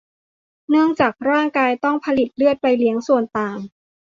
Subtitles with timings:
[0.69, 3.57] เนื่องจากร่างกายต้องผลิตเลือดไปเลี้ยงส่วนต่าง